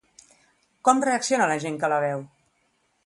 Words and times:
Com 0.89 1.03
reacciona 1.07 1.49
la 1.51 1.59
gent 1.67 1.77
que 1.85 1.91
la 1.95 2.01
veu? 2.07 2.25